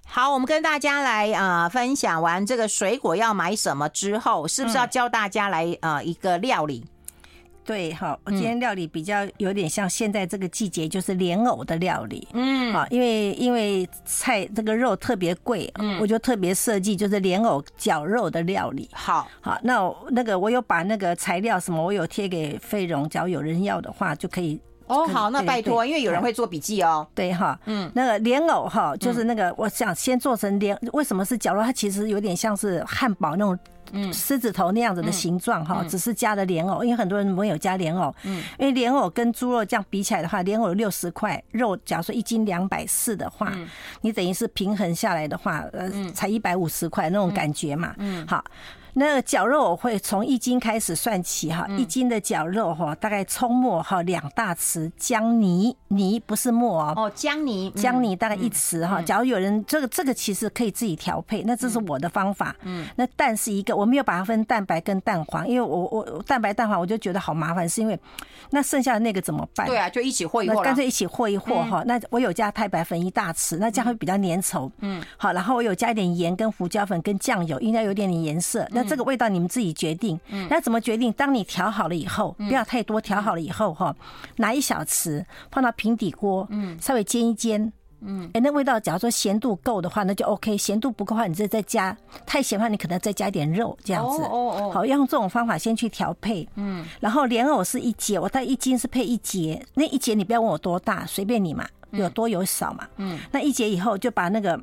[0.07, 6.85] 好，我们跟大家来呃分享完这个水果要买什么之后，是不是要教大家来呃一个料理？
[7.65, 12.27] 对，好，我今天料理比较有点像现在这个季节，就是莲藕的料理。
[12.33, 18.87] 嗯，好，因为因为菜这个肉特别贵，嗯，我就特别设计就是莲藕绞肉的料理。
[18.93, 24.61] 好，好，那那个我有把那个材料什么，我有贴给费荣，只要有人要的话就可以。
[24.87, 27.07] 哦，好，那拜托，因为有人会做笔记哦。
[27.15, 31.63] 对哈，嗯，那个莲藕哈，就是那个我想先做成莲，为什么是绞肉？
[31.63, 33.57] 它其实有点像是汉堡那种。
[33.91, 38.13] 嗯，狮子头那样子的形状哈，只是加了莲藕，因为很多人没有加莲藕。
[38.23, 43.53] 嗯，因为莲藕跟猪肉这样比起来的话，莲藕六十块，肉假如说一斤两百四的话，
[44.01, 47.93] 你等于是平衡下来的话，呃，才一百五十块那种感觉嘛。
[47.99, 48.43] 嗯，好。
[48.97, 59.01] 那个绞肉我会从一斤开始算起哈，一斤的绞肉哈，大概葱末哈两大匙，姜泥泥不是末哦，哦姜泥姜泥大概一匙哈。
[59.01, 62.55] 假如有人这个这个其实可以自己调配，那这是我的方法。
[62.63, 67.99] 嗯，那蛋是一个，我没有把它分蛋白跟蛋黄，因为我我蛋白蛋黄我就觉得好麻烦，是因为
[68.51, 69.67] 那剩下的那个怎么办？
[69.67, 71.83] 对啊，就一起和一和，干脆一起和一和哈。
[71.85, 74.71] 那我有加太白粉一大匙，那这样会比较粘稠。
[74.79, 78.65] 嗯，好，然后我有加一点盐跟胡椒粉跟酱油，应该有点点颜色。
[78.71, 80.19] 那这个味道你们自己决定。
[80.29, 81.11] 嗯，那怎么决定？
[81.13, 83.95] 当你调好了以后，不要太多，调好了以后哈，
[84.37, 87.71] 拿一小匙放到平底锅，嗯，稍微煎一煎。
[88.07, 91.95] 嗯，哎，那味道，假如说咸度够的话，那就 OK；咸度不够的话，你再再加。
[92.23, 94.21] 太咸的话，你可能再加一点肉，这样子。
[94.21, 94.71] 哦哦哦。
[94.71, 96.47] 好，要用这种方法先去调配。
[96.55, 96.85] 嗯。
[96.99, 99.59] 然后莲藕是一节，我带一斤是配一节。
[99.73, 102.87] 那一节你不要问我多大，随便你嘛，有多有少嘛。
[102.97, 103.17] 嗯。
[103.31, 104.59] 那一节以后就把那个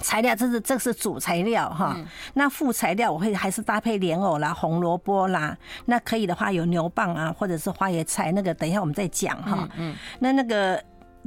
[0.00, 1.96] 材料，这是这是主材料哈。
[2.34, 5.56] 那副材料我会还是搭配莲藕啦、红萝卜啦。
[5.86, 8.32] 那可以的话有牛蒡啊，或者是花椰菜。
[8.32, 9.68] 那个等一下我们再讲哈。
[9.76, 9.94] 嗯。
[10.18, 10.82] 那那个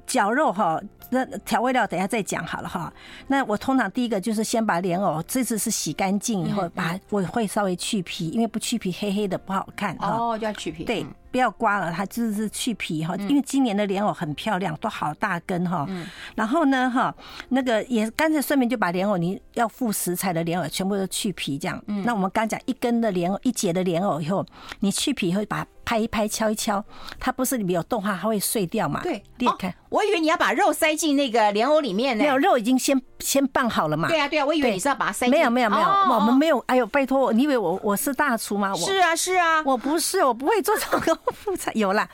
[0.06, 0.82] 绞肉哈。
[1.10, 2.92] 那调味料等一下再讲好了哈。
[3.28, 9.96] 那我通常第一个就是先把莲藕，这次是洗干净以后，把我会稍微去皮，因为不去皮黑黑的不好看。
[10.02, 10.84] 哦，就要去皮。
[10.84, 11.06] 对，
[11.38, 13.16] 不要刮了它，就是去皮哈。
[13.30, 15.88] 因为今年的莲藕很漂亮，都好大根哈。
[16.34, 17.14] 然后呢哈，
[17.50, 21.80] 那个也干脆顺便就把莲藕你要附食材的莲藕全部都去皮这样。
[22.04, 24.44] 那我们刚讲一根的莲藕，一节的莲藕以后，
[24.80, 26.84] 你去皮以后把它拍一拍，敲一敲，
[27.20, 29.02] 它不是里面有洞的话，它会碎掉嘛？
[29.04, 29.72] 对，裂开。
[29.90, 32.24] 我以为你要把肉塞进那个莲藕里面呢。
[32.24, 34.10] 没有，肉已经先先拌好了嘛。
[34.10, 35.32] 对啊，对啊，我以为你是要把它塞进。
[35.32, 36.58] 没有，没有，没有，我们没有。
[36.68, 38.72] 哎呦，拜托我，你以为我我是大厨吗？
[38.74, 41.72] 我是啊，是啊，我不是，我不会做这个副菜。
[41.76, 42.08] 有啦，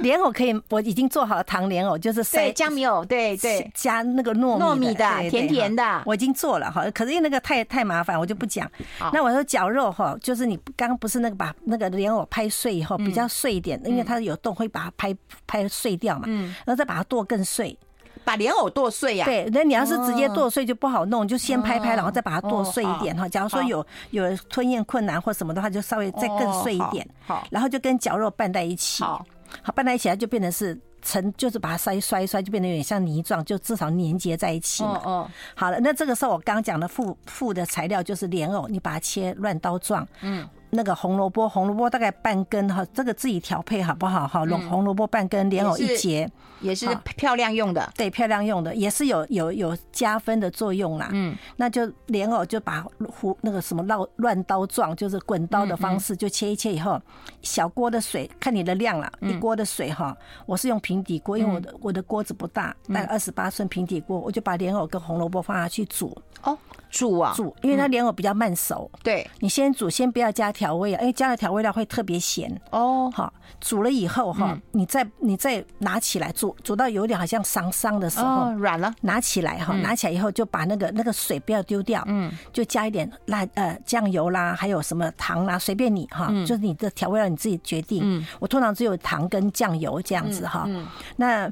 [0.00, 6.84] 莲藕可以，我已经做好了糖莲藕，就是塞江米藕，对对，加那个糯糯米的，甜甜的，我已经做了哈。
[6.92, 8.70] 可是因为那个太太麻烦，我就不讲。
[9.12, 16.24] 那我说绞肉哈，就是你刚刚不是那个把那个莲藕拍碎以后比较碎一点，因为它有洞会把它拍拍碎掉嘛。
[16.26, 17.76] 嗯，然后再把它剁更碎。
[18.24, 19.24] 把莲藕剁碎呀？
[19.24, 23.28] 对，那你要是直接剁碎就不好弄，就先拍拍，然后再把它剁碎一点哈。
[23.28, 27.06] 假如说有有吞咽困难或什么的话，就稍微再更碎一点。
[27.26, 29.02] 好，然后就跟绞肉拌在一起。
[29.02, 29.24] 好，
[29.62, 35.00] 好拌在一起，它就变成是成，就是把它摔摔一摔，就变得有点像泥状，就至少粘结在一起嘛。
[35.04, 40.06] 哦，好了，那这个时候我刚刚讲的副副的材料就是莲藕，你把它切乱刀状。
[40.22, 40.48] 嗯。
[40.74, 44.26] 那个红萝卜，红萝卜大概半根哈，这个自己调配好不好？
[44.26, 44.44] 哈？
[44.44, 46.28] 红红萝卜半根，莲藕一节，
[46.60, 51.08] 也是漂亮用的，对，漂亮用的也是有有有加分的作用啦。
[51.12, 57.00] 嗯，那就莲藕就把胡那个什么乱乱刀状，就是滚刀的方式就切一切以后，
[57.40, 66.16] 小锅的水看你的量了，一锅的水哈，我是用平底锅，因为我的我的锅子不大，大概二十八寸平底锅，我就把莲藕跟红萝卜放下去煮。
[66.42, 66.58] 哦。
[66.94, 68.88] 煮啊煮，因为它莲藕比较慢熟。
[69.02, 72.48] 对，你先煮，先不要加调味啊，因为加了调味料会特别咸。
[72.70, 88.02] 哦，好，煮了以后哈，你再你再拿起来煮，煮到有点好像伤伤的时候，软了，拿起来哈，拿起来以后就把那个那个水不要丢掉，嗯，就加一点辣呃酱油啦，还有什么糖啦，随便你哈，就是你的调味料你自己决定。
[88.04, 90.62] 嗯，我通常只有糖跟酱油这样子哈。
[90.68, 91.50] 嗯，那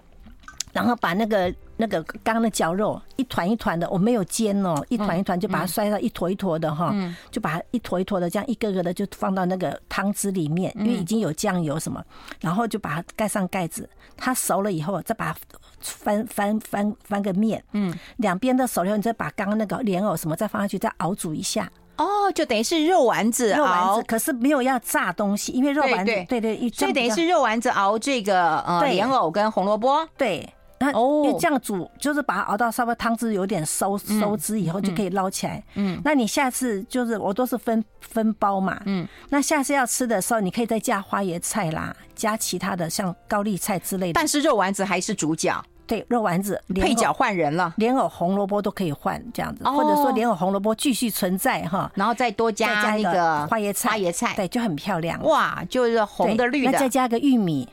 [0.72, 1.52] 然后把那个。
[1.82, 6.94] 那个刚刚的绞肉一团一团的，我没有煎哦，一团一团就把它摔到一坨一坨的哈，
[7.32, 12.00] 就把它一坨一坨的这样一个个的就放到那个汤汁里面，因为已经有酱油什么，
[12.40, 15.36] 然后就把它盖上盖子，它熟了以后再把它
[15.80, 21.68] 翻翻翻翻个面，嗯，两边的熟了以后，你再把刚刚那个莲藕什么再放下去，再熬煮一下。
[21.98, 30.48] 哦，就等于是肉丸子，肉丸子，可是没有要炸东西，因为肉丸子，对对，所以等于是肉丸子熬这个呃莲藕跟红萝卜，对。
[30.82, 35.62] 那因为这样煮就是把它熬到稍微汤汁有点收收汁以后就可以捞起来。
[35.74, 38.80] 嗯，那你下次就是我都是分分包嘛。
[38.86, 44.12] 嗯，那下次要吃的时候，你可以再加花椰菜啦，加其他的像高丽菜之类的。
[44.14, 45.62] 但是肉丸子还是主角。
[45.84, 55.22] 对，肉丸子配角换人了，莲藕红萝卜都可以换这样子，或者说莲藕红萝卜继续存在哈，然后再多加那个花椰菜，花椰菜对，就很漂亮。
[55.24, 57.68] 哇，就是红的绿的，那再加个玉米。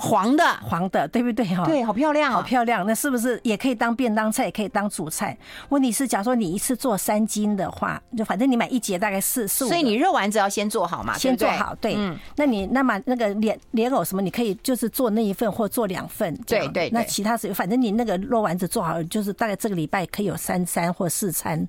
[0.00, 1.64] 黄的，黄的，对不对哈？
[1.64, 2.86] 对，好漂亮，好漂亮。
[2.86, 5.36] 那是不是也可以当便当菜，也可以当主菜？
[5.68, 9.68] 问题是，假如说你一次做三斤的话，就反正你买一节大概四四五。
[9.68, 11.74] 所以你肉丸子要先做好嘛，先做好。
[11.80, 16.34] 对，嗯那你那么那个莲莲藕什么，你可以就是做那一份或做两份。
[16.46, 16.88] 对对。
[16.90, 21.68] 那其他是，反正你那个肉丸子做好，就是大概这个礼拜可以有三餐或四餐。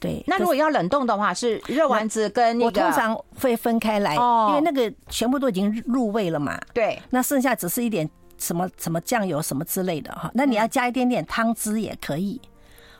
[0.00, 6.58] 对，那如果要冷冻的话，是肉丸子跟那个，我通常会分开来，因为那个全部都已经入味了嘛。
[6.72, 10.30] 对，那剩下只是一点什么什么酱油什么之类的哈。
[10.32, 12.40] 那你要加一点点汤汁也可以，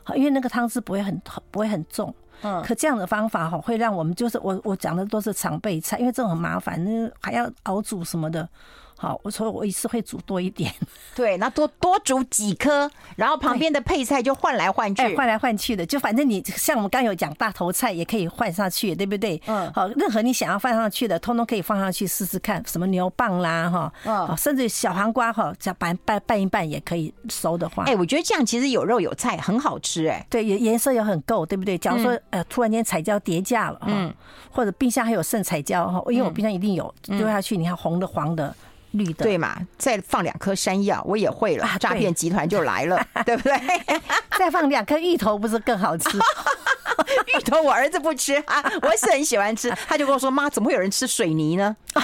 [0.03, 2.13] 好，因为那个汤汁不会很不会很重。
[2.43, 8.47] 嗯，可这样的方法哈，会让我们就是我我讲的都是常备菜，因为这种很麻烦，那还要熬煮什么的。
[9.01, 10.71] 好，我说我一次会煮多一点，
[11.15, 19.41] 对，那多多煮几颗，然后旁边的配菜就换来换去，换来换去的，就反正你像我们刚有讲大头菜也可以换上去，对不对？
[19.47, 31.75] 嗯，好，任何你想要放上去的，通通可以放上去试试看，什么牛蒡啦，哈，嗯，甚至小黄瓜哈，这样拌拌拌一拌也可以熟的话，哎，我觉得这样其实有肉有菜很好吃，哎，对，颜颜色也很够，对不对？
[31.75, 34.13] 假如说呃突然间彩椒跌价了，嗯，
[34.51, 38.55] 或者冰箱还有剩彩椒哈，因为我冰箱一定有丢下去，你看红的黄的。
[38.91, 39.55] 绿的对嘛？
[39.77, 43.53] 再放两颗山药，我也会了，诈骗集团就来了， 对不对？
[44.37, 46.17] 再放两颗芋头，不是更好吃？
[47.37, 49.69] 芋头我儿子不吃啊，我是很喜欢吃。
[49.87, 51.75] 他就跟我说：“妈，怎么会有人吃水泥呢？”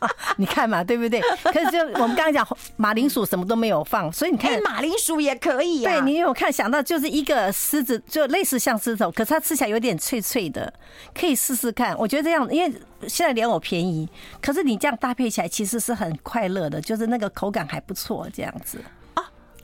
[0.36, 1.20] 你看嘛，对不对？
[1.42, 5.90] 可是就我们刚刚讲马铃薯什么都没有放，所以你看马铃薯也可以呀。
[5.90, 10.72] 对，你有看想到就是一个狮子，就类似像狮子头，可是它吃起来有点脆脆的，
[11.14, 11.96] 可以试试看。
[11.98, 12.70] 我觉得这样，因为
[13.08, 14.08] 现在莲藕便宜，
[14.40, 18.78] 可是你这样搭配起来其实是很快乐的，就是那个口感还不错，这样子。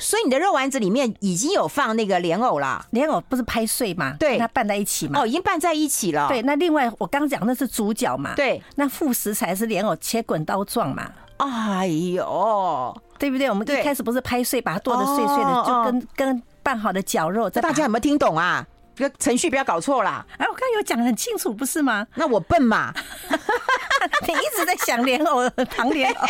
[0.03, 4.16] 所以你的肉丸子里面已经有放那个莲藕了，莲藕不是拍碎吗？
[4.18, 5.20] 对，它拌在一起嘛。
[5.20, 6.26] 哦，已经拌在一起了。
[6.28, 8.34] 对，那另外我刚刚讲那是主角嘛。
[8.34, 11.09] 对，那副食材是莲藕切滚刀状嘛。
[11.38, 13.48] 哎呦，对不对？
[13.48, 17.48] 我们一开始不是拍碎，把它剁得碎碎的，就跟跟拌好的绞肉。
[17.48, 18.66] 这大家有没有听懂啊？
[18.94, 20.24] 这个程序不要搞错啦。
[20.36, 22.07] 哎，我刚刚有讲得很清楚，不是吗？
[22.16, 22.92] 那我笨嘛？
[24.26, 26.26] 你一直在想莲藕，糖莲藕。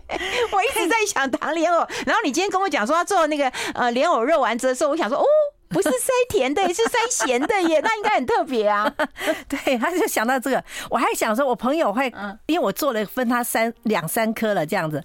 [0.52, 5.24] 我一直在想糖莲藕，然后你今天跟我讲说要做那个呃莲藕肉丸子的时候，我想说哦，
[5.68, 8.92] 不是塞甜的， 是塞咸的耶，那应该很特别啊。
[9.48, 12.12] 对，他就想到这个，我还想说，我朋友会，
[12.46, 15.02] 因为我做了分他三两三颗了这样子，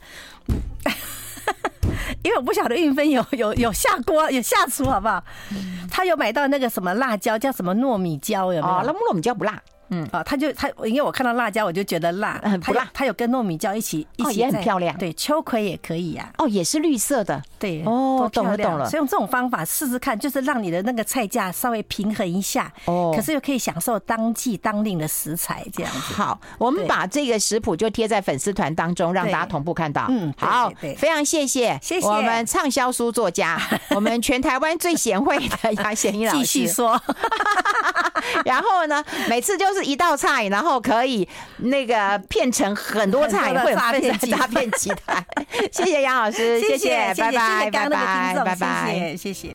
[2.23, 5.23] 因为我不晓得运分有有有下锅有下厨好不好？
[5.89, 8.73] 他有买到那个什么辣椒，叫什么糯米椒有没有？
[8.75, 9.61] 哦，那糯米椒不辣。
[9.91, 12.89] 嗯啊，他就他，因为我看到辣椒，我就觉得辣，很不辣。
[12.93, 14.97] 他有跟糯米椒一起一起，也很漂亮。
[14.97, 16.31] 对，秋葵也可以呀。
[16.37, 17.41] 哦，也是绿色的。
[17.59, 18.89] 对，哦，懂了懂了。
[18.89, 22.71] 所以用这种方法试试看，就是让你的那个菜价稍微平衡一下。
[22.85, 23.11] 哦。
[23.15, 25.99] 可是又可以享受当季当令的食材，这样子。
[25.99, 30.05] 好，我们把这个食谱就贴在粉丝团当中，让大家同步看到。
[30.09, 33.59] 嗯，好，非常谢谢，谢谢我们畅销书作家，
[33.93, 36.39] 我们全台湾最贤惠的杨贤一老师。
[36.41, 36.99] 继续说。
[38.45, 41.27] 然后呢，每次就是一道菜，然后可以
[41.57, 45.23] 那个片成很多菜，会诈骗诈骗集团。
[45.71, 49.49] 谢谢杨老师，谢谢，拜拜，拜拜，拜拜，谢谢。